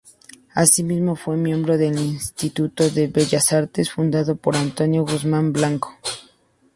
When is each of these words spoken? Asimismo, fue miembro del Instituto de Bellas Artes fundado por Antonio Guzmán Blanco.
Asimismo, 0.55 1.15
fue 1.15 1.37
miembro 1.37 1.77
del 1.77 1.99
Instituto 1.99 2.89
de 2.89 3.05
Bellas 3.05 3.53
Artes 3.53 3.91
fundado 3.91 4.35
por 4.35 4.55
Antonio 4.55 5.03
Guzmán 5.03 5.53
Blanco. 5.53 5.95